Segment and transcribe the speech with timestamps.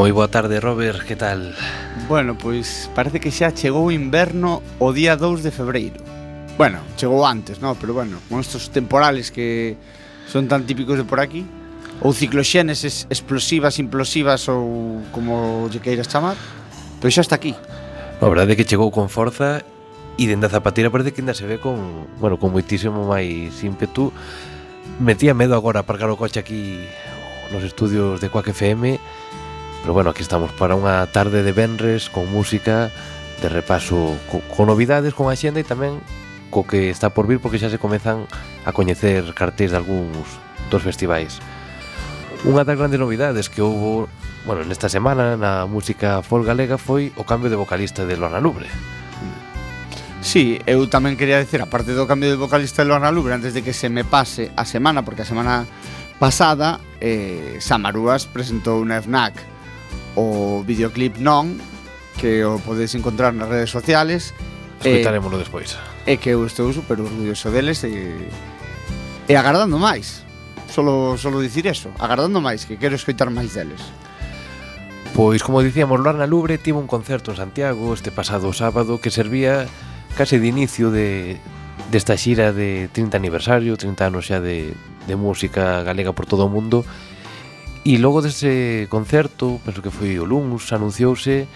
[0.00, 1.52] Moi boa tarde, Robert, que tal?
[2.08, 6.00] Bueno, pois parece que xa chegou o inverno o día 2 de febreiro
[6.56, 9.76] Bueno, chegou antes, no, pero bueno, con estos temporales que
[10.24, 11.44] son tan típicos de por aquí
[12.00, 16.40] Ou cicloxéneses explosivas, implosivas ou como lle queiras chamar
[16.96, 17.52] Pero xa está aquí.
[17.52, 19.60] A verdade é que chegou con forza
[20.16, 24.16] e dende a Zapatera parece que ainda se ve con, bueno, con moitísimo máis ímpetu
[24.96, 26.88] Metía medo agora aparcar o coche aquí
[27.52, 28.96] nos estudios de Quack FM
[29.82, 32.92] Pero bueno, aquí estamos para unha tarde de Benres con música
[33.40, 36.04] de repaso co, con novidades, con axenda e tamén
[36.52, 38.28] co que está por vir porque xa se comezan
[38.68, 40.28] a coñecer cartéis de algúns
[40.68, 41.40] dos festivais.
[42.44, 44.04] Unha das grandes novidades que houve
[44.44, 48.68] bueno, nesta semana na música folk galega foi o cambio de vocalista de Lorna Lubre.
[50.20, 53.64] Sí, eu tamén quería decir, aparte do cambio de vocalista de Lorna Lubre, antes de
[53.64, 55.64] que se me pase a semana, porque a semana
[56.20, 59.49] pasada eh, Samarúas presentou un FNAC
[60.16, 61.58] O videoclip non,
[62.18, 64.34] que o podedes encontrar nas redes sociales.
[64.82, 65.78] Escoitarémoslo eh, despois.
[66.04, 68.28] É que eu estou super orgulloso deles e,
[69.28, 70.26] e agardando máis.
[70.70, 73.82] Solo, solo dicir eso, agardando máis, que quero escoitar máis deles.
[75.14, 79.66] Pois, como dicíamos, Luarna Lubre tivo un concerto en Santiago este pasado sábado que servía
[80.16, 81.36] case de inicio de,
[81.90, 84.74] desta xira de 30 aniversario, 30 anos xa de,
[85.06, 86.86] de música galega por todo o mundo
[87.80, 91.48] E logo dese concerto, penso que foi o Luns, anunciouse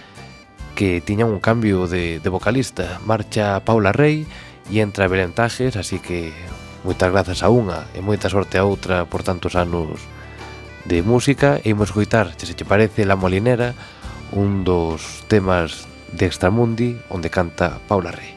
[0.75, 2.99] que tiña un cambio de, de vocalista.
[3.05, 4.25] Marcha Paula Rey
[4.73, 6.33] e entra Belén Tajes, así que
[6.81, 10.01] moitas grazas a unha e moita sorte a outra por tantos anos
[10.89, 13.77] de música e imos coitar, se se che parece, La Molinera,
[14.33, 18.34] un dos temas de Extramundi onde canta Paula Rey.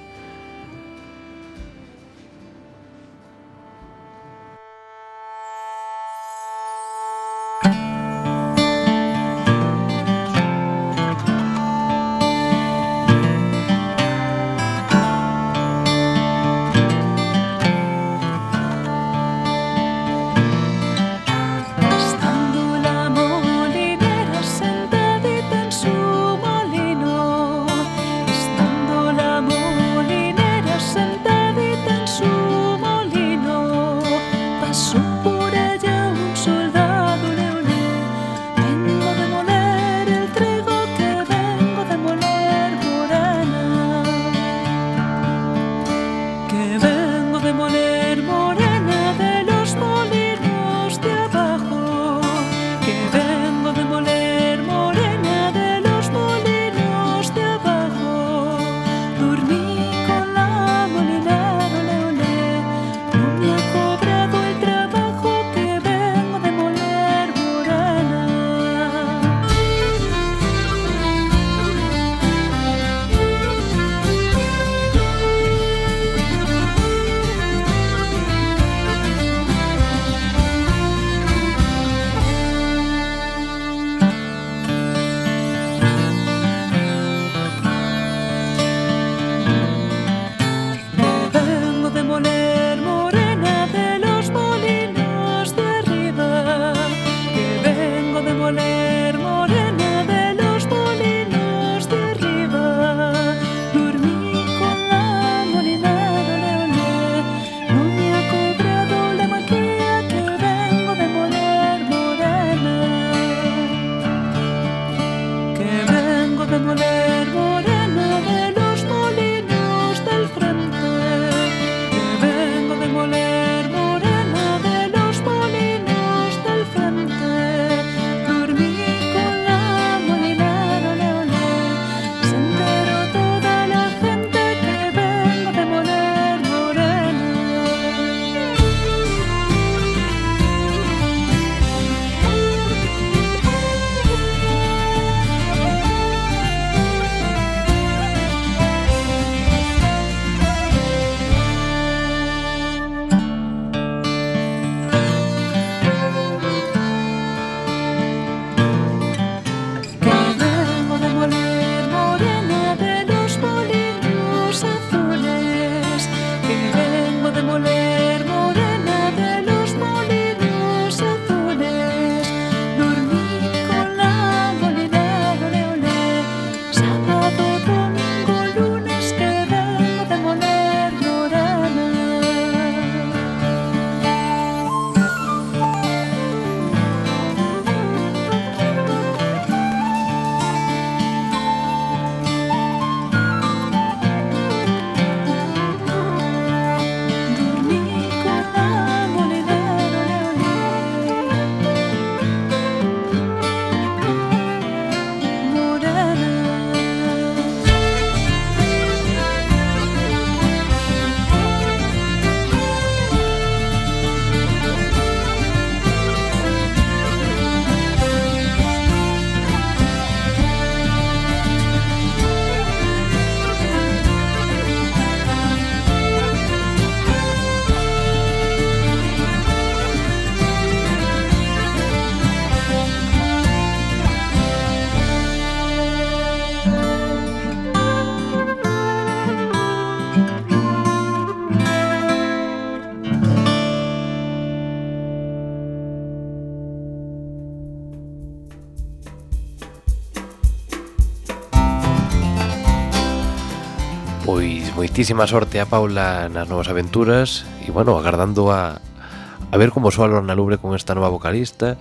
[254.97, 260.09] moitísima sorte a Paula nas novas aventuras e, bueno, agardando a, a ver como soa
[260.09, 261.77] Lorna Lubre con esta nova vocalista.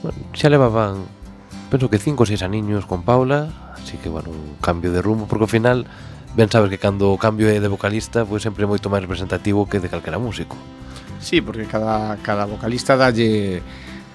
[0.00, 1.04] Bueno, xa levaban,
[1.68, 5.28] penso que cinco ou seis aniños con Paula, así que, bueno, un cambio de rumbo,
[5.28, 5.84] porque ao final,
[6.32, 9.68] ben sabes que cando o cambio é de vocalista, pois sempre é moito máis representativo
[9.68, 10.56] que de calquera músico.
[11.20, 13.60] Sí, porque cada, cada vocalista dalle,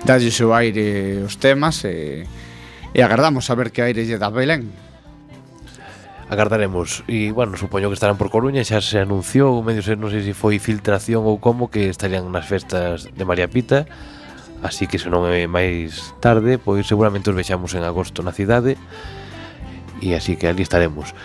[0.02, 4.34] dalle o seu aire os temas e, e agardamos a ver que aire lle dá
[4.34, 4.87] Belén
[6.30, 7.04] agardaremos.
[7.08, 10.36] E, bueno, supoño que estarán por Coruña xa se anunciou, medio se, non sei se
[10.36, 13.88] foi filtración ou como que estarían nas festas de María Pita.
[14.60, 18.76] Así que se non é máis tarde pois seguramente os vexamos en agosto na cidade.
[20.04, 21.16] E así que ali estaremos.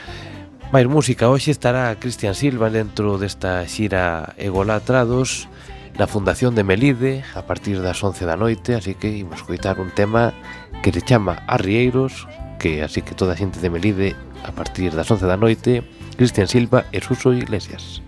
[0.71, 1.29] Máis música.
[1.29, 5.51] Hoxe estará Cristian Silva dentro desta xira Egolatrados
[5.99, 8.79] na Fundación de Melide a partir das 11 da noite.
[8.79, 10.33] Así que imos coitar un tema
[10.81, 12.25] que se chama Arrieiros
[12.63, 15.83] que así que toda a xente de Melide a partir das 11 da noite,
[16.17, 18.03] Cristian Silva e Suso Iglesias.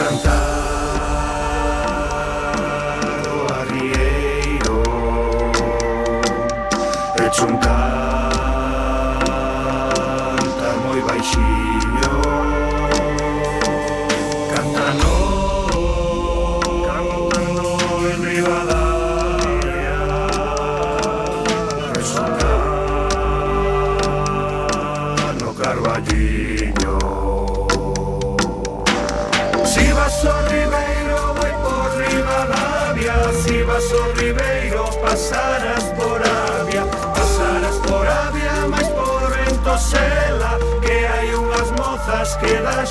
[0.00, 0.49] cantar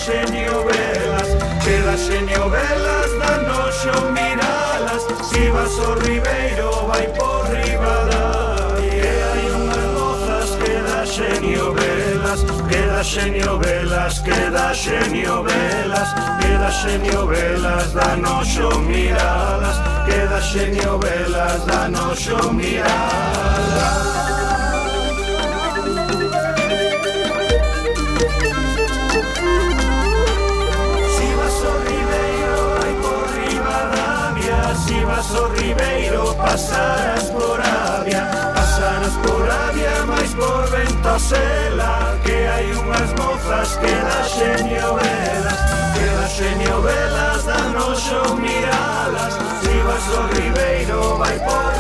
[0.03, 1.29] xenio velas
[1.63, 5.03] Queda xenio velas da noxo miralas.
[5.29, 8.23] Si vas ao ribeiro vai por riba da
[9.29, 16.09] hai unhas mozas que da xenio velas Queda xenio velas, queda xenio velas
[16.41, 19.77] Queda xenio velas, da noxo miralas.
[20.07, 23.28] Queda xenio velas, da noxo miralas.
[35.29, 43.77] paso Ribeiro pasarás por Avia Pasarás por Avia Mais por Ventosela Que hai unhas mozas
[43.77, 45.59] que da xenio velas
[45.93, 49.33] Que da xenio velas Dan oxo miralas.
[49.61, 51.78] Si vas o Ribeiro vai por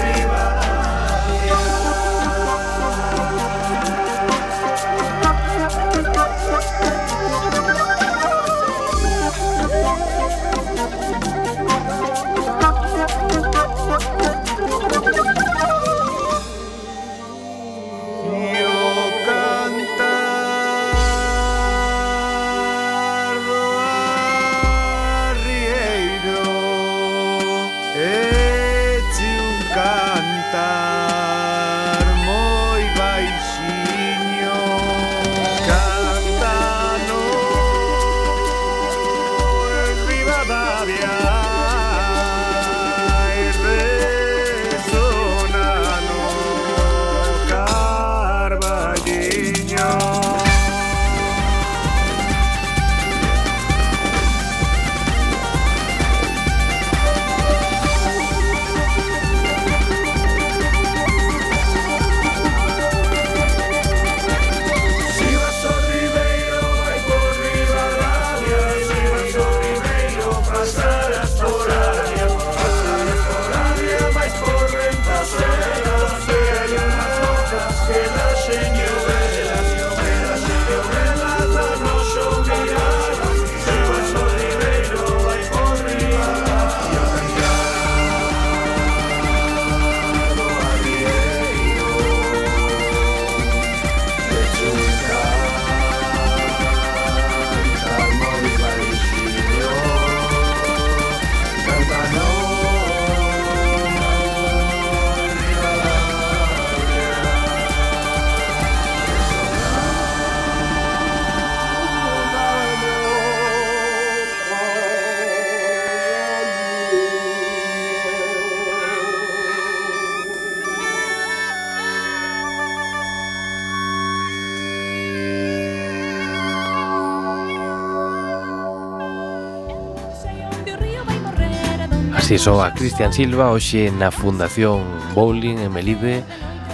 [132.29, 134.85] Así soa Cristian Silva hoxe na Fundación
[135.17, 136.21] Bowling en Melide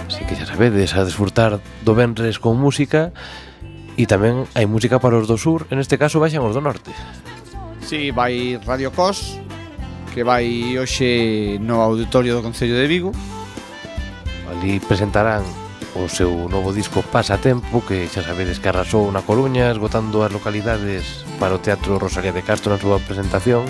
[0.04, 3.08] Así que xa sabedes a desfrutar do Benres con música.
[3.96, 5.64] E tamén hai música para os do sur.
[5.72, 6.92] En este caso baixan os do norte.
[7.80, 9.40] Si, sí, vai Radio Cos
[10.12, 13.16] Que vai hoxe no auditorio do Concello de Vigo.
[14.52, 15.40] Ali presentarán
[15.96, 21.24] o seu novo disco Pasatempo que xa sabedes que arrasou na Coruña esgotando as localidades
[21.40, 23.64] para o Teatro Rosalía de Castro na súa presentación.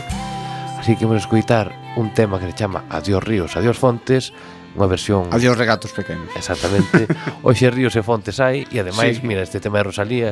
[0.86, 4.30] Así que vamos escoitar un tema que se chama Adiós ríos, adiós fontes,
[4.78, 6.30] unha versión Adiós regatos pequenos.
[6.38, 7.10] Exactamente.
[7.42, 9.26] Hoxe ríos e fontes hai e ademais, sí.
[9.26, 10.30] mira, este tema de Rosalía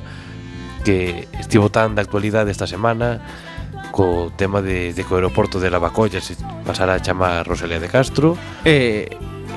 [0.86, 3.18] que estivo tan de actualidade esta semana
[3.90, 8.38] co tema de, de co aeroporto de Lavacolla se pasará a chamar Rosalía de Castro
[8.62, 9.10] e,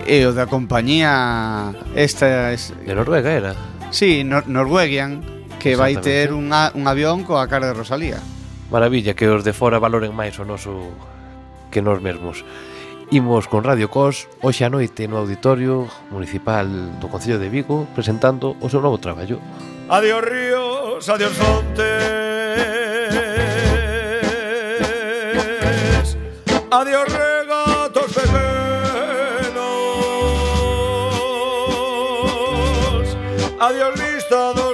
[0.10, 2.74] e o da compañía esta es...
[2.74, 3.54] de Noruega era?
[3.94, 5.22] Si, sí, Nor Norwegian
[5.62, 8.18] que vai ter un, a, un avión coa cara de Rosalía
[8.70, 10.92] Maravilla que os de fora valoren máis o noso
[11.72, 12.44] que nós mesmos.
[13.16, 16.68] Imos con Radio Cos hoxe a noite no Auditorio Municipal
[17.00, 19.40] do Concello de Vigo presentando o seu novo traballo.
[19.88, 21.88] Adiós ríos, adiós fontes
[26.68, 29.56] Adiós regatos venenos
[33.64, 34.67] Adiós listado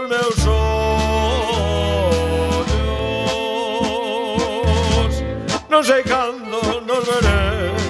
[5.73, 7.81] non sei cando nos veremos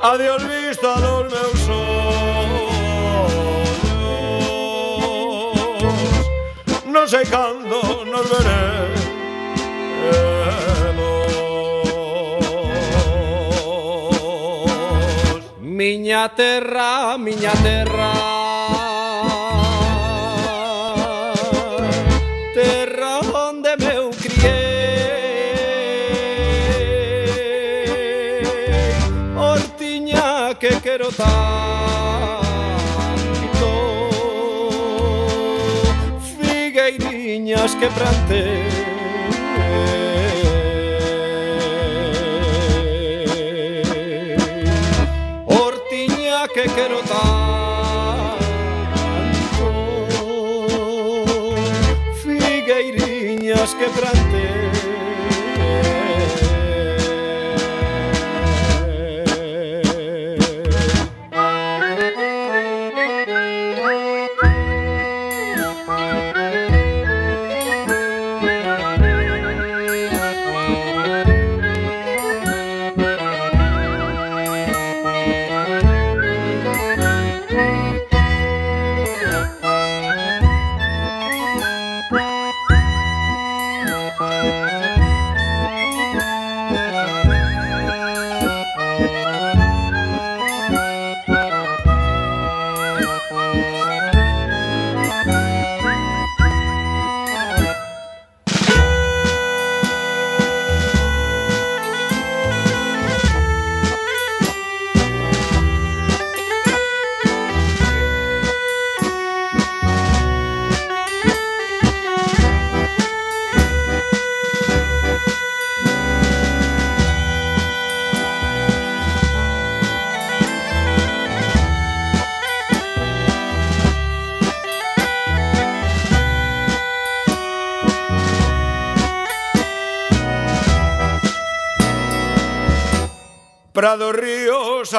[0.00, 3.30] Adiós vista dos meus ollos
[6.90, 7.78] Non sei cando
[8.10, 8.98] nos veremos
[15.62, 18.29] Miña terra, miña terra.
[37.80, 38.90] que plantei.
[46.54, 48.40] que quero tanto
[52.22, 54.29] Figueiriñas quebrando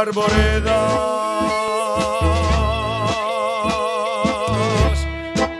[0.01, 0.67] arboredas,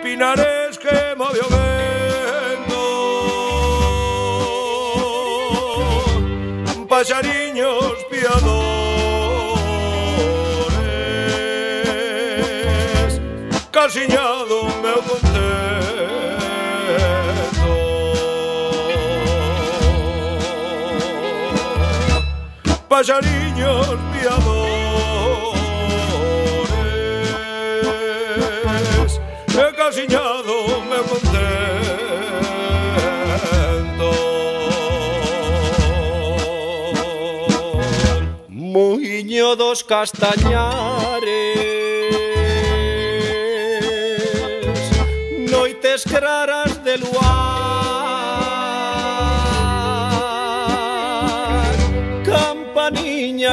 [0.01, 2.79] pinares que movió vento,
[6.89, 8.41] pasariños piadores,
[13.71, 15.51] casiñado me conté.
[22.89, 25.61] pasariños amores
[29.49, 30.55] E casiñado
[30.89, 31.41] me contento.
[38.47, 40.90] Muiño dos castañados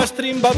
[0.09, 0.57] as trimbadoras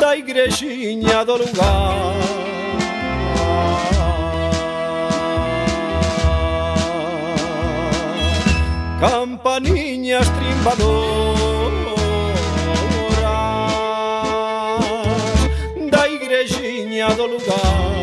[0.00, 2.14] da igrexiña do lugar.
[9.00, 10.82] campaniñas trimbadoras
[15.90, 17.97] da igrexiña do lugar.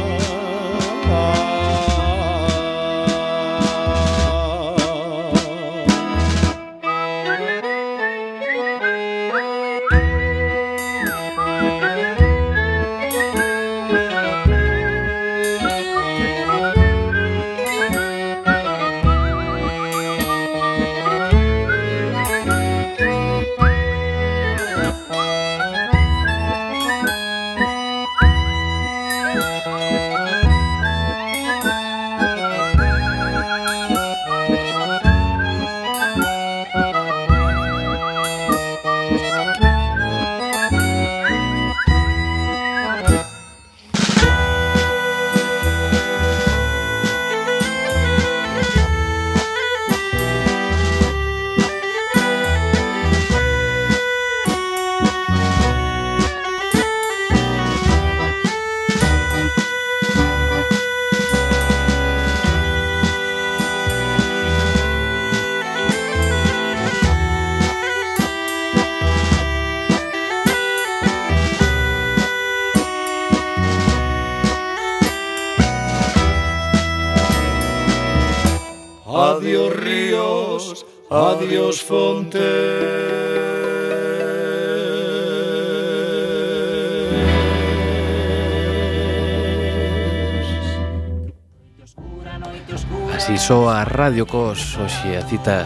[93.96, 95.64] Radio Cos hoxe a cita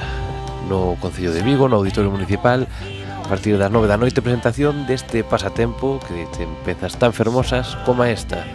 [0.69, 2.69] no Concello de Vigo, no Auditorio Municipal
[3.25, 8.05] A partir das 9 da noite presentación deste pasatempo Que ten pezas tan fermosas como
[8.05, 8.45] esta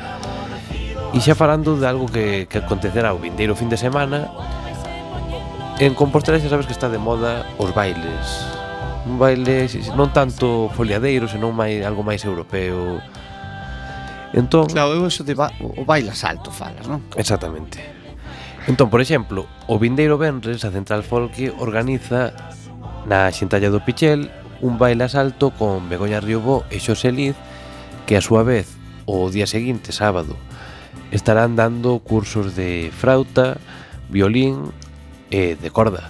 [1.11, 4.31] E xa falando de algo que, que acontecerá o vindeiro fin de semana
[5.83, 8.47] En Compostela xa sabes que está de moda os bailes
[9.11, 9.67] Un baile
[9.99, 13.03] non tanto foliadeiro, senón máis, algo máis europeo
[14.31, 17.03] Entón, claro, eu eso de ba o baila salto falas, non?
[17.19, 17.94] Exactamente.
[18.67, 22.33] Entón, por exemplo, o vindeiro Benres a Central Folke, organiza
[23.05, 24.33] na Xentalla do Pichel
[24.65, 27.37] un baile asalto con Begoña Riobó e Xosé Liz
[28.09, 28.73] que a súa vez
[29.05, 30.33] o día seguinte, sábado,
[31.13, 33.61] estarán dando cursos de frauta,
[34.09, 34.73] violín
[35.29, 36.09] e de corda.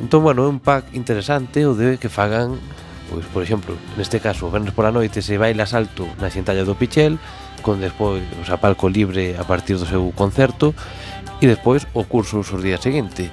[0.00, 2.56] Entón, bueno, é un pack interesante o de que fagan,
[3.12, 6.80] pois, por exemplo, neste caso, o venres pola noite se baila salto na xentalla do
[6.80, 7.20] Pichel,
[7.60, 10.72] con despois o sea, palco libre a partir do seu concerto,
[11.38, 13.30] e despois o curso os días seguinte.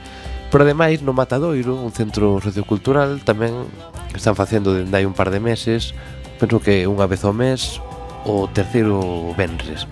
[0.54, 3.68] Pero ademais no Matadoiro, un centro sociocultural, tamén
[4.14, 5.98] están facendo dende hai un par de meses,
[6.38, 7.82] penso que unha vez ao mes,
[8.26, 9.90] o terceiro venres.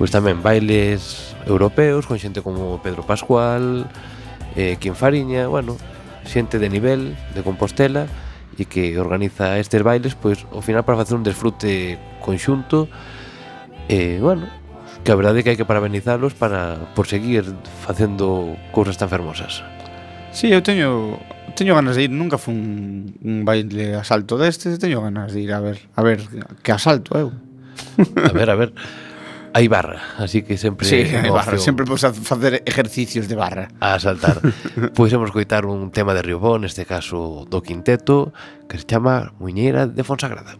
[0.00, 3.86] Pois tamén bailes europeos con xente como Pedro Pascual,
[4.56, 5.76] eh, Quim Fariña, bueno,
[6.24, 8.08] xente de nivel, de Compostela,
[8.54, 12.88] e que organiza estes bailes, pois ao final para facer un desfrute conxunto,
[13.86, 14.48] e eh, bueno,
[15.04, 17.44] que a verdade é que hai que parabenizalos para por seguir
[17.84, 19.60] facendo cousas tan fermosas.
[20.32, 21.20] Sí, eu teño
[21.54, 25.60] teño ganas de ir, nunca fun un baile asalto destes, teño ganas de ir a
[25.60, 26.24] ver, a ver
[26.64, 27.30] que asalto eu.
[28.30, 28.72] A ver, a ver.
[29.54, 33.70] Hai barra, así que sempre Sí, hai barra, sempre podes facer ejercicios de barra.
[33.78, 34.42] A saltar.
[34.98, 38.34] pois hemos coitar un tema de Riobó, neste caso do quinteto,
[38.66, 40.58] que se chama Muñeira de Fonsagrada.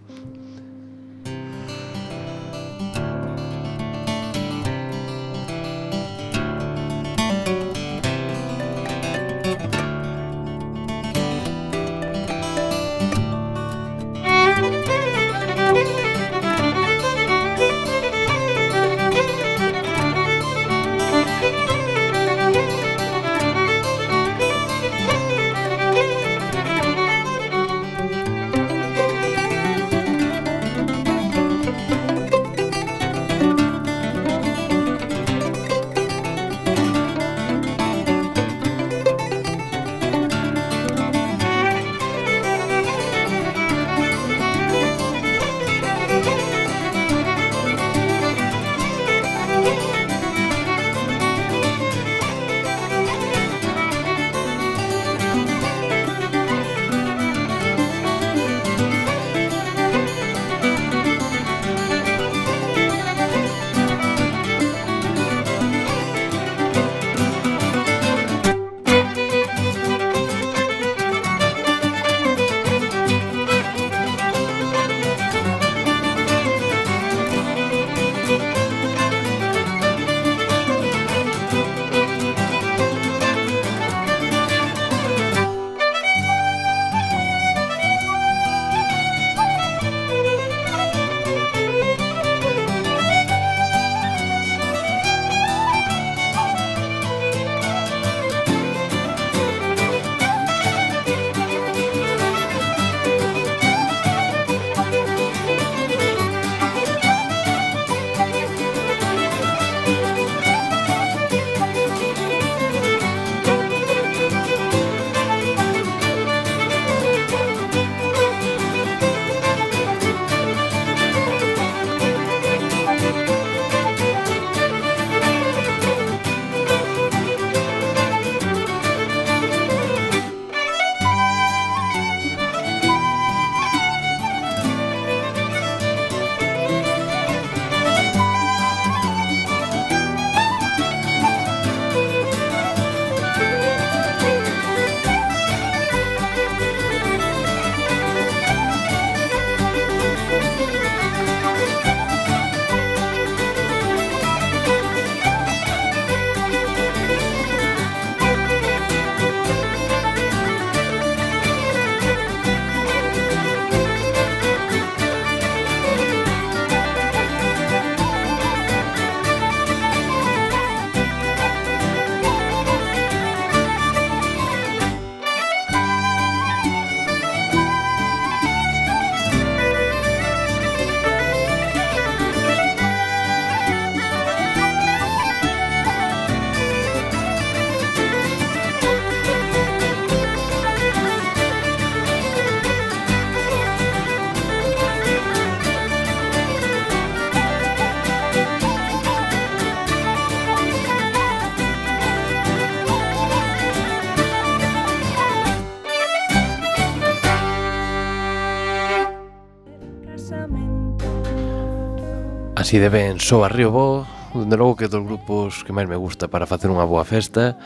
[212.57, 216.31] Así de ben soa Río Bo Dende logo que dos grupos que máis me gusta
[216.31, 217.59] para facer unha boa festa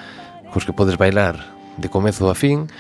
[0.49, 1.37] Cos que podes bailar
[1.77, 2.73] de comezo a fin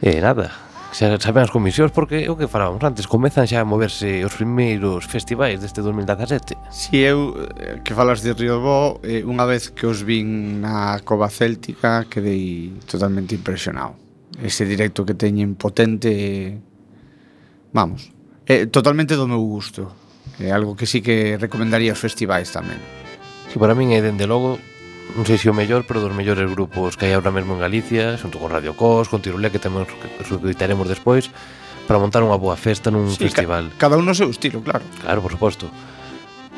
[0.00, 0.54] E nada,
[0.94, 4.38] xa saben as comisións porque é o que falábamos antes, comezan xa a moverse os
[4.38, 6.54] primeiros festivais deste 2017.
[6.70, 11.02] Si eu eh, que falas de Río Bo, eh, unha vez que os vin na
[11.02, 13.98] Cova Céltica quedei totalmente impresionado.
[14.38, 16.56] Ese directo que teñen potente,
[17.74, 18.14] vamos,
[18.46, 20.07] eh, totalmente do meu gusto.
[20.38, 22.78] É algo que sí que recomendaría os festivais tamén.
[23.50, 24.62] Si, sí, para min é, dende logo,
[25.18, 28.14] non sei se o mellor, pero dos mellores grupos que hai ahora mesmo en Galicia,
[28.20, 29.88] xunto con Radio Cos, con Tirulé, que tamén
[30.22, 31.32] suscritaremos despois,
[31.88, 33.72] para montar unha boa festa nun sí, festival.
[33.74, 34.84] Ca cada un no seu estilo, claro.
[35.00, 35.66] Claro, por suposto.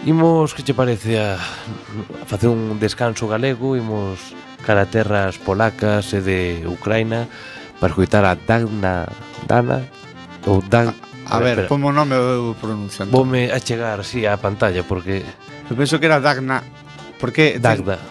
[0.05, 4.35] Imos, que che parece, a, a facer un descanso galego, imos
[4.67, 7.29] cara terras polacas e de Ucraina
[7.81, 9.09] para escutar a Dana,
[9.49, 9.89] Dana
[10.45, 10.93] ou Dan...
[10.93, 13.15] A A ver, como o nome eu pronunciando.
[13.15, 15.23] Vome a chegar, si, sí, á pantalla, porque...
[15.71, 16.63] Eu penso que era Dagna,
[17.23, 17.63] porque...
[17.63, 18.03] Dagda.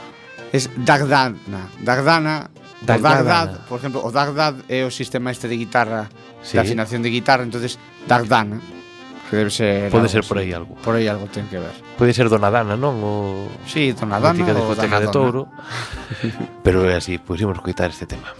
[0.55, 2.49] Es Dagdana, Dagdana,
[2.81, 3.21] Dagdana.
[3.21, 6.09] Dagdad, por exemplo, o Dagdad é o sistema este de guitarra,
[6.41, 6.55] sí.
[6.55, 7.77] de afinación de guitarra, entonces
[8.07, 8.57] Dagdana.
[9.29, 10.73] Que debe ser Pode algo, ser por aí algo.
[10.81, 11.75] Por aí algo ten que ver.
[12.01, 12.97] Pode ser Donadana, non?
[12.97, 15.45] O Sí, Donadana ou Dana de Touro.
[16.65, 18.33] Pero é así, pois imos coitar este tema.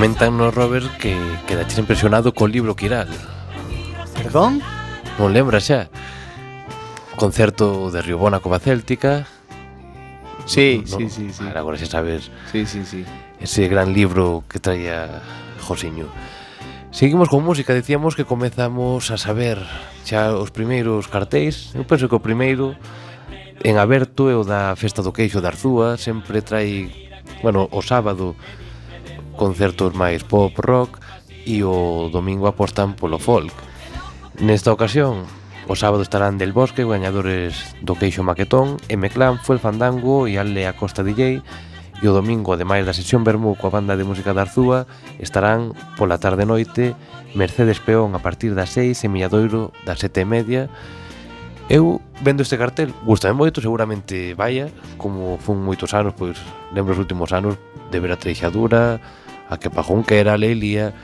[0.00, 1.14] Comentannos, Robert, que
[1.46, 3.12] quedaches impresionado co libro Quiral.
[4.16, 4.64] Perdón?
[5.20, 5.92] Non lembra xa?
[7.20, 9.28] Concerto de Riobona Cova Céltica.
[10.48, 11.44] Sí, no, sí, sí, sí.
[11.52, 12.32] Agora xa sabes.
[12.48, 13.04] Sí, sí, sí.
[13.44, 15.20] Ese gran libro que traía
[15.68, 16.08] Josiño.
[16.96, 19.60] Seguimos con música, decíamos que comezamos a saber
[20.08, 21.76] xa os primeiros cartéis.
[21.76, 22.72] Eu penso que o primeiro
[23.60, 26.88] en aberto é o da Festa do Queixo de Arzúa, sempre trai,
[27.44, 28.32] bueno, o sábado
[29.36, 30.98] concertos máis pop rock
[31.46, 33.52] e o domingo apostan polo folk.
[34.40, 35.28] Nesta ocasión,
[35.68, 41.04] o sábado estarán Del Bosque, gañadores do Queixo Maquetón, M-Clan, Fuel Fandango e Ale Acosta
[41.04, 41.44] DJ,
[42.00, 44.88] e o domingo, ademais da sesión Bermú coa banda de música da Arzúa,
[45.20, 46.96] estarán pola tarde noite
[47.36, 50.62] Mercedes Peón a partir das 6 e Milladoiro das 7 e media.
[51.68, 56.40] Eu vendo este cartel, gustame moito, seguramente vaya, como fun moitos anos, pois
[56.72, 57.60] lembro os últimos anos
[57.92, 58.98] de ver a treixadura,
[59.50, 60.94] a que Pajón quera, a Lelia,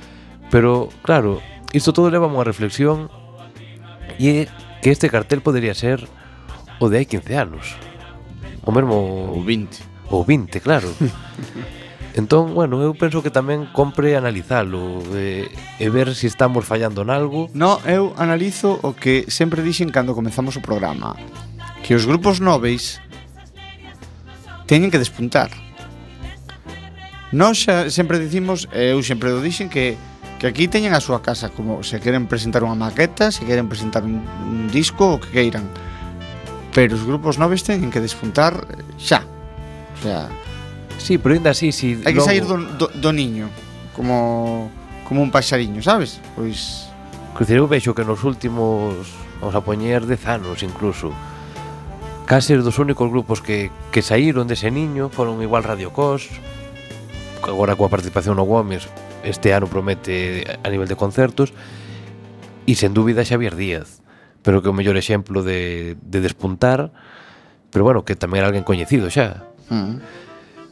[0.51, 3.11] pero claro, isto todo leva a unha reflexión
[4.23, 4.47] e
[4.81, 6.07] que este cartel podería ser
[6.79, 7.75] o de hai 15 anos.
[8.63, 9.35] O mesmo...
[9.35, 10.15] O 20.
[10.15, 10.87] O 20, claro.
[12.15, 17.03] entón, bueno, eu penso que tamén compre analizalo e, e ver se si estamos fallando
[17.03, 17.51] en algo.
[17.51, 21.19] No, eu analizo o que sempre dixen cando comezamos o programa.
[21.83, 23.03] Que os grupos nobeis
[24.71, 25.66] teñen que despuntar
[27.37, 30.01] Nós xa, sempre dicimos, eu sempre o dixen que
[30.41, 34.05] que aquí teñen a súa casa como se queren presentar unha maqueta, se queren presentar
[34.05, 35.69] un, un disco, o que queiran.
[36.73, 38.65] Pero os grupos noves teñen que despuntar
[38.97, 39.21] xa.
[39.97, 40.29] O sea,
[40.99, 42.29] Sí, pero ainda así, si Hai que logo...
[42.29, 43.53] sair do, do, do niño
[43.93, 44.73] Como
[45.07, 46.19] como un paxariño, sabes?
[46.35, 46.91] Pois...
[47.37, 48.97] Crucero vexo que nos últimos
[49.39, 51.13] Vamos a poñer dez anos incluso
[52.27, 56.27] Case dos únicos grupos que, que saíron dese niño Foron igual Radio Cos
[57.45, 58.89] agora coa participación no Gómez
[59.27, 61.53] este ano promete a nivel de concertos
[62.65, 64.01] e sen dúbida Xavier Díaz
[64.47, 66.95] pero que é o mellor exemplo de, de despuntar
[67.75, 70.01] pero bueno, que tamén era alguén coñecido xa mm.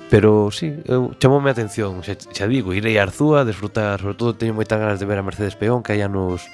[0.08, 4.16] pero sí, eu, chamoume a atención xa, xa digo, irei a Arzúa a desfrutar sobre
[4.16, 6.46] todo teño moitas ganas de ver a Mercedes Peón que hai anos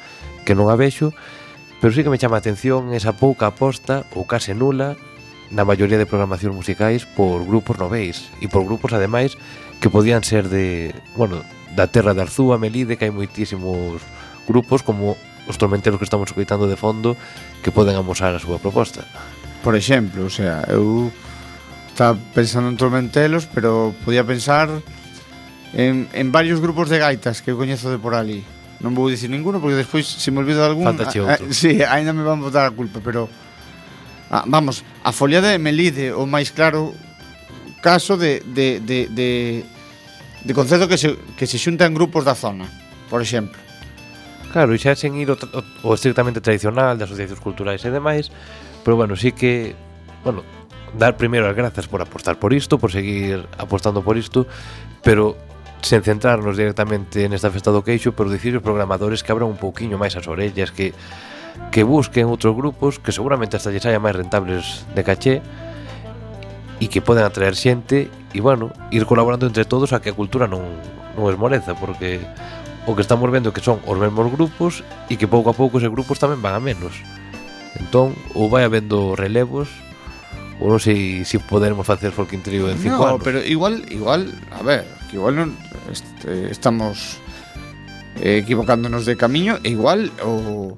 [0.42, 1.12] que non a vexo
[1.80, 4.96] pero sí que me chama a atención esa pouca aposta ou case nula
[5.50, 9.34] na maioría de programacións musicais por grupos noveis e por grupos ademais
[9.80, 11.42] que podían ser de, bueno,
[11.74, 14.04] da terra de Arzúa, Melide, que hai moitísimos
[14.44, 15.16] grupos como
[15.48, 17.16] os tormenteros que estamos escoitando de fondo
[17.64, 19.02] que poden amosar a súa proposta.
[19.64, 21.08] Por exemplo, o sea, eu
[21.88, 24.68] estaba pensando en tormentelos, pero podía pensar
[25.74, 28.44] en, en varios grupos de gaitas que eu coñezo de por ali.
[28.80, 31.44] Non vou dicir ninguno porque despois se me olvido de algún, Faltache outro.
[31.44, 33.28] A, a, sí, aínda me van botar a culpa, pero
[34.32, 36.96] a, vamos, a folia de Melide, o máis claro
[37.80, 39.64] caso de, de, de, de,
[40.44, 42.68] de concerto que se, que se xuntan grupos da zona,
[43.08, 43.58] por exemplo.
[44.52, 48.28] Claro, e xa sen ir o, o, o estrictamente tradicional de asociacións culturais e demais,
[48.82, 49.74] pero bueno, sí que,
[50.26, 50.42] bueno,
[50.98, 54.46] dar primeiro as grazas por apostar por isto, por seguir apostando por isto,
[55.06, 55.38] pero
[55.80, 59.96] sen centrarnos directamente nesta festa do queixo, pero dicir os programadores que abran un pouquiño
[59.96, 60.92] máis as orellas, que
[61.70, 65.34] que busquen outros grupos que seguramente hasta lles saia máis rentables de caché,
[66.80, 70.48] e que poden atraer xente e, bueno, ir colaborando entre todos a que a cultura
[70.48, 70.64] non,
[71.14, 72.24] non esmoreza, porque
[72.88, 74.80] o que estamos vendo que son os mesmos grupos
[75.12, 76.96] e que pouco a pouco esos grupos tamén van a menos.
[77.76, 79.68] Entón, ou vai habendo relevos,
[80.58, 83.20] ou non sei se si poderemos facer folk trio en 5 no, anos.
[83.20, 85.48] pero igual, igual, a ver, que igual non
[85.92, 87.20] este, estamos
[88.20, 90.76] equivocándonos de camiño e igual o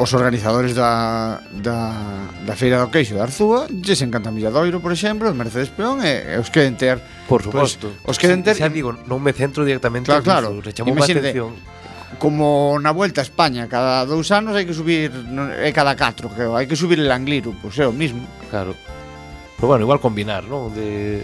[0.00, 5.28] os organizadores da, da, da Feira do Queixo de Arzúa lles encanta Milladoiro, por exemplo,
[5.28, 6.96] os Mercedes Peón e, e os queren ter
[7.28, 10.96] Por suposto pues, Os queren ter Xa digo, non me centro directamente Claro, claro Rechamou
[10.96, 11.52] a atención
[12.18, 15.14] como na Vuelta a España cada dous anos hai que subir
[15.62, 18.26] é cada catro, creo, hai que subir el Angliru, pois é o mismo.
[18.50, 18.74] Claro.
[19.54, 20.74] Pero bueno, igual combinar, non?
[20.74, 21.22] De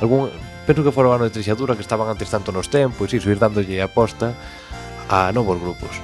[0.00, 0.32] algún
[0.64, 3.36] penso que fora o ano de trixadura que estaban antes tanto nos tempos e subir
[3.36, 4.32] dándolle aposta
[5.12, 6.00] a novos grupos.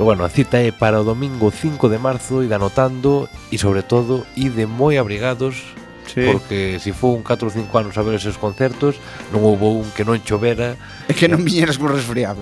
[0.00, 3.84] Pero bueno, a cita é para o domingo 5 de marzo, id anotando e sobre
[3.84, 5.76] todo ide moi abrigados
[6.08, 6.24] sí.
[6.24, 8.96] porque se si foi un 4 ou 5 anos a ver esos concertos
[9.28, 12.40] non houve un que non chovera é que non viñeras con resfriado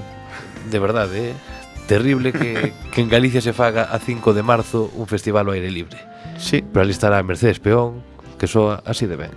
[0.71, 1.35] de verdade, eh?
[1.91, 5.67] terrible que, que en Galicia se faga a 5 de marzo un festival ao aire
[5.67, 5.99] libre
[6.39, 6.63] sí.
[6.63, 8.07] pero ali estará Mercedes Peón
[8.39, 9.35] que soa así de ben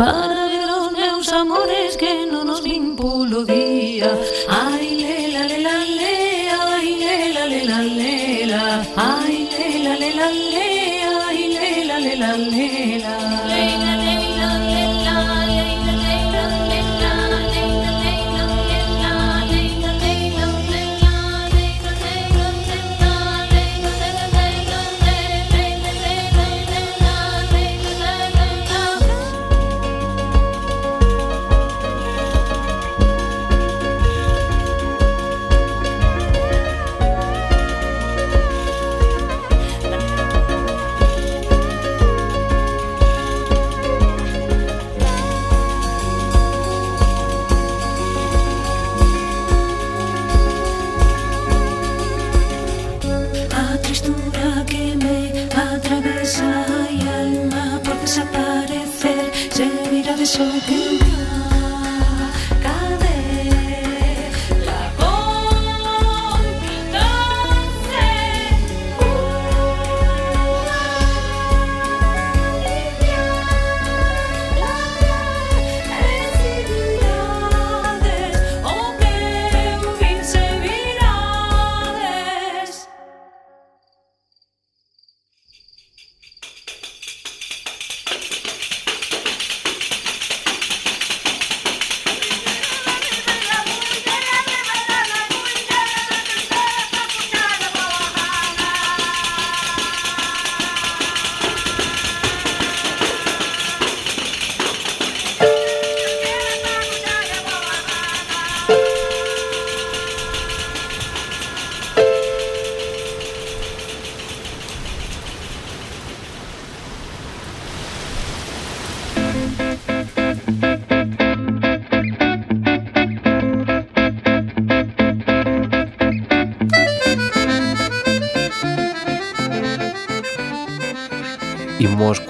[0.00, 0.29] But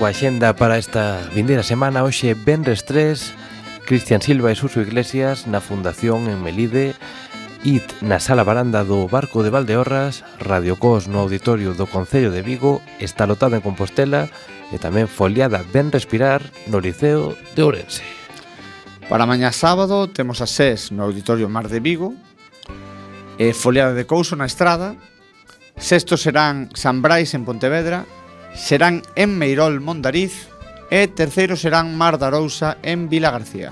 [0.01, 5.61] coa xenda para esta vindeira semana Hoxe Benres 3 Cristian Silva e Suso Iglesias na
[5.61, 6.97] Fundación en Melide
[7.69, 12.41] IT na Sala Baranda do Barco de Valdeorras Radio Cos no Auditorio do Concello de
[12.41, 14.33] Vigo Está lotada en Compostela
[14.73, 18.01] e tamén foliada Ben Respirar no Liceo de Ourense.
[19.13, 22.17] Para mañá sábado temos a SES no Auditorio Mar de Vigo
[23.37, 24.97] e foliada de Couso na Estrada.
[25.77, 28.09] Sexto serán San Brais en Pontevedra
[28.55, 30.49] serán en Meirol Mondariz
[30.91, 33.71] e terceiro serán Mar da Arousa en Vila García.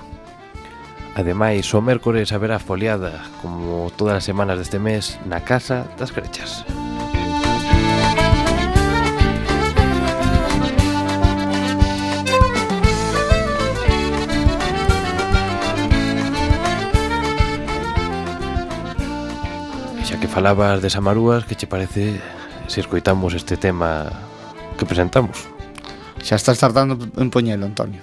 [1.15, 6.63] Ademais, o mércores haberá foliada, como todas as semanas deste mes, na Casa das Crechas.
[19.99, 22.23] E xa que falabas de Samarúas, que che parece
[22.71, 24.07] se escoitamos este tema
[24.79, 25.37] que presentamos.
[26.23, 28.01] Xa estás tardando en poñelo, Antonio.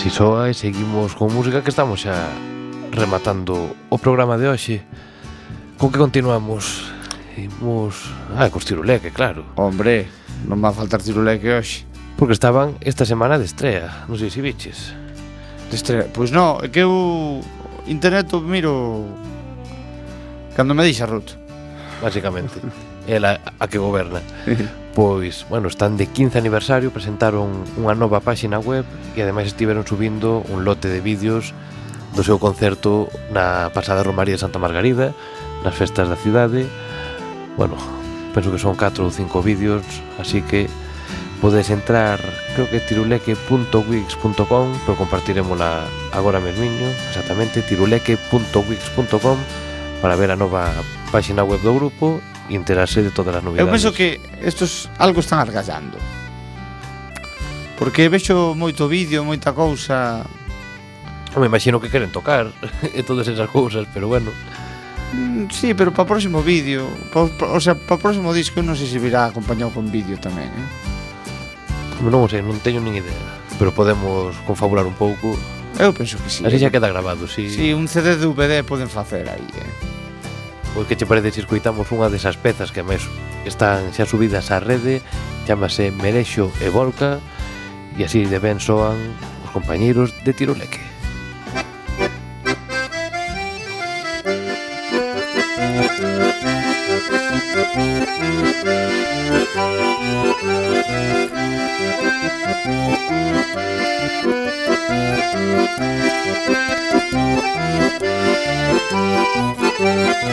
[0.00, 2.16] Así soa e seguimos con música que estamos xa
[2.88, 4.80] rematando o programa de hoxe.
[5.76, 6.88] Con que continuamos?
[7.36, 8.08] Imos...
[8.32, 9.44] Ah, cos Tiruleque, claro.
[9.60, 10.08] Hombre,
[10.48, 11.84] non va a faltar Tiruleque hoxe.
[12.16, 14.96] Porque estaban esta semana de estrea Non sei se biches
[15.68, 16.08] De estrea?
[16.08, 17.44] Pois non, é que eu
[17.84, 19.04] internet o miro
[20.56, 21.36] Cando me deixa a Ruth
[22.00, 22.56] Básicamente,
[23.04, 24.24] ela a que goberna.
[24.94, 28.82] Pois, bueno, están de 15 aniversario, presentaron unha nova páxina web
[29.14, 31.54] e ademais estiveron subindo un lote de vídeos
[32.18, 35.14] do seu concerto na pasada Romaría de Santa Margarida,
[35.62, 36.66] nas festas da cidade.
[37.54, 37.78] Bueno,
[38.34, 39.86] penso que son 4 ou 5 vídeos,
[40.18, 40.66] así que
[41.38, 42.18] podes entrar,
[42.58, 49.38] creo que tiruleque.wix.com, pero compartirémola agora mesmiño, exactamente tiruleque.wix.com
[50.02, 50.66] para ver a nova
[51.14, 52.18] páxina web do grupo
[52.50, 53.62] y enterarse de todas as novidades.
[53.62, 55.96] Eu penso que estos algo están argallando.
[57.78, 60.26] Porque vexo moito vídeo, moita cousa.
[61.38, 62.50] Me imagino que queren tocar
[62.98, 64.34] e todas esas cousas, pero bueno.
[65.14, 68.58] Mm, sí, pero para o próximo vídeo, pa, pa, o sea, para o próximo disco
[68.66, 70.68] non sei se virá acompañado con vídeo tamén, eh?
[72.02, 73.22] Non sei, non teño nin idea,
[73.62, 75.38] pero podemos confabular un pouco.
[75.78, 76.42] Eu penso que sí.
[76.42, 76.62] Así eh.
[76.66, 77.46] xa queda grabado, sí.
[77.46, 77.70] Si...
[77.70, 79.99] Sí, un CD de DVD poden facer aí, eh.
[80.74, 83.02] Pois que che parece se escoitamos unha desas pezas que máis
[83.42, 85.02] están xa subidas á rede
[85.46, 87.18] Chámase Merexo e Volca
[87.98, 88.96] E así de ben soan
[89.44, 90.80] os compañeiros de Tiroleque.
[106.40, 106.56] Thank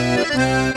[0.08, 0.77] Música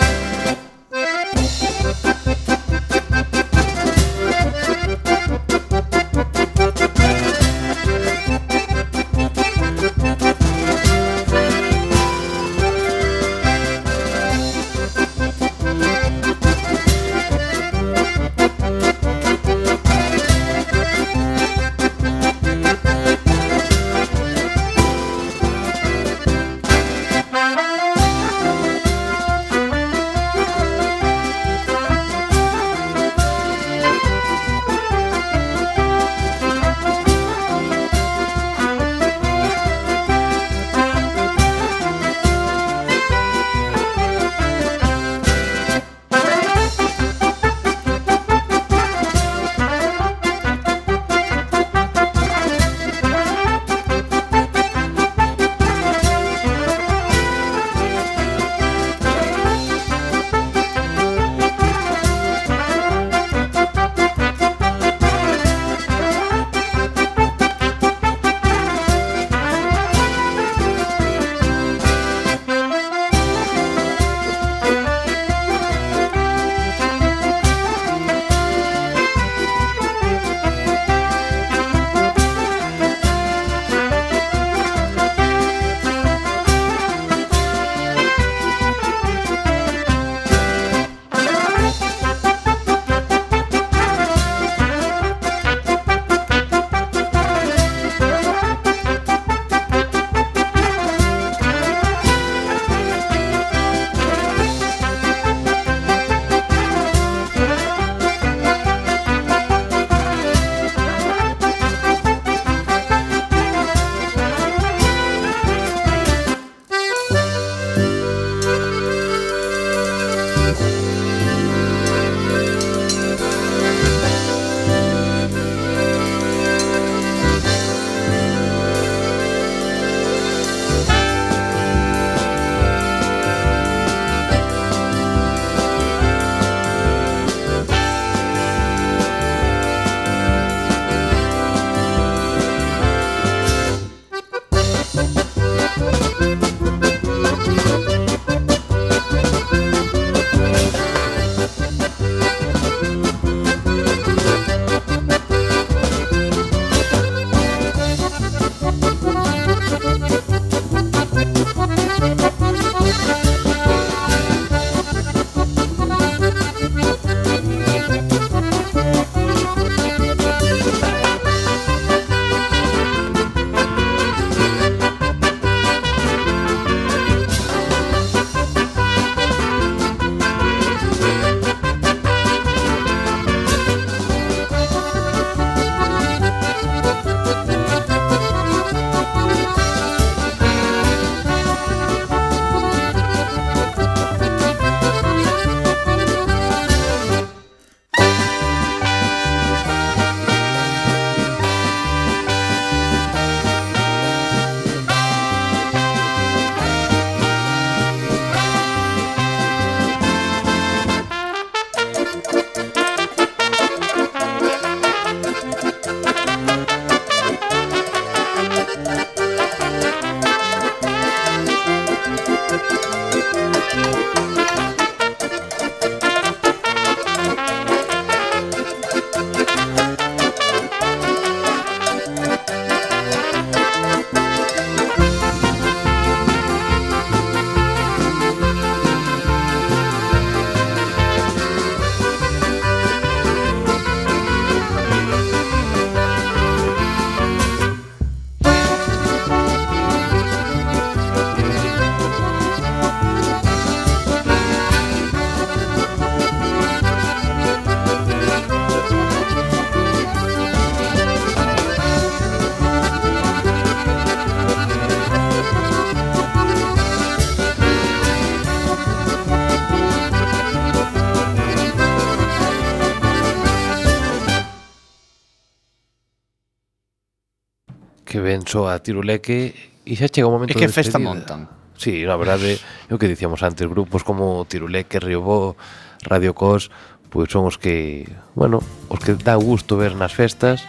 [278.30, 281.50] ben só a tiruleque e xa chega o momento de que de festa montan.
[281.74, 285.56] Sí, na verdade, é o que dicíamos antes, grupos como Tiruleque, Riobó,
[286.04, 286.70] Radio Cos,
[287.08, 288.06] pois son os que,
[288.36, 288.62] bueno,
[288.92, 290.62] os que dá gusto ver nas festas,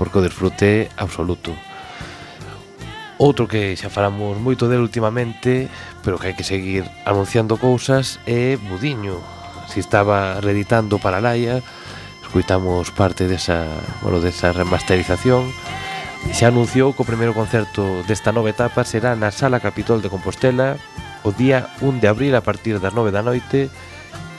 [0.00, 1.52] porque o desfrute absoluto.
[3.18, 5.68] Outro que xa falamos moito del últimamente,
[6.06, 9.18] pero que hai que seguir anunciando cousas, é Budiño.
[9.66, 11.58] Si estaba reeditando para Laia,
[12.22, 13.66] escuitamos parte desa,
[13.98, 15.50] bueno, desa remasterización,
[16.32, 20.12] Se xa anunciou que o primeiro concerto desta nova etapa será na Sala Capitol de
[20.12, 20.76] Compostela
[21.24, 23.70] o día 1 de abril a partir das 9 da noite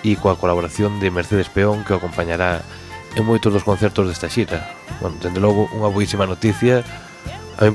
[0.05, 2.61] e coa colaboración de Mercedes Peón que o acompañará
[3.17, 4.69] en moitos dos concertos desta xira.
[5.01, 6.85] Bueno, dende logo, unha boísima noticia.
[7.57, 7.73] A mí,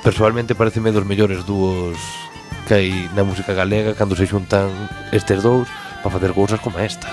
[0.00, 2.00] personalmente, pareceme dos mellores dúos
[2.64, 4.72] que hai na música galega cando se xuntan
[5.12, 5.68] estes dous
[6.00, 7.08] para facer cousas como esta.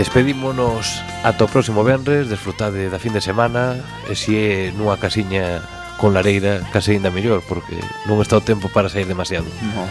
[0.00, 3.76] Despedímonos ata o próximo venres, desfrutade da fin de semana,
[4.08, 5.60] e se é nunha casiña
[6.00, 7.76] con lareira, case ainda mellor, porque
[8.08, 9.44] non está o tempo para sair demasiado.
[9.76, 9.84] No.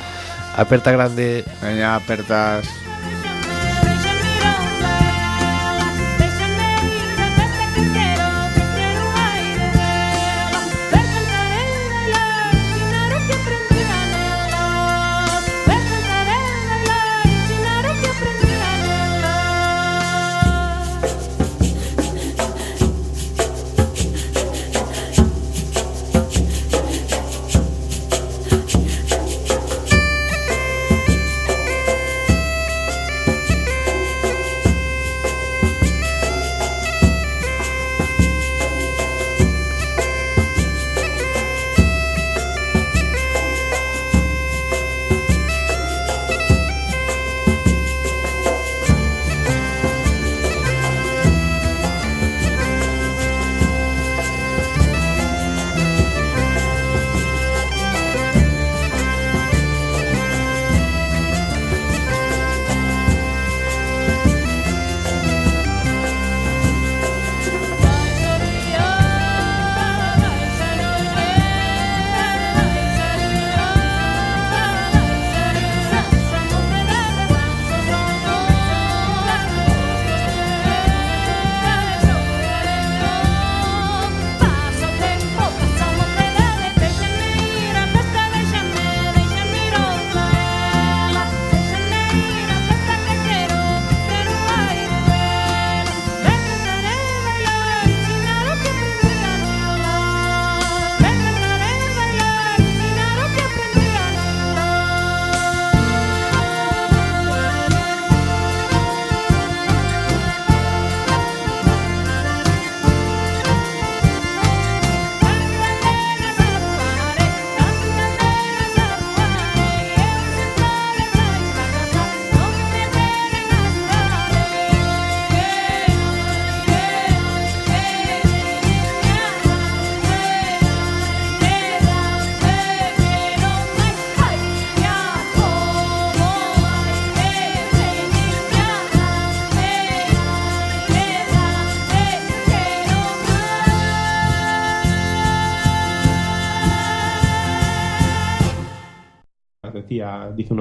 [0.58, 1.46] Aperta grande.
[1.62, 2.66] Veña, apertas.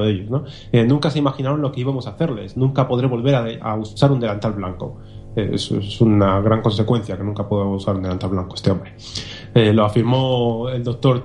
[0.05, 0.45] De ellos, ¿no?
[0.73, 4.13] Eh, nunca se imaginaron lo que íbamos a hacerles, nunca podré volver a, a usar
[4.13, 4.99] un delantal blanco.
[5.37, 8.95] Eh, eso es una gran consecuencia que nunca puedo usar un delantal blanco este hombre.
[9.55, 11.17] Eh, lo afirmó el doctor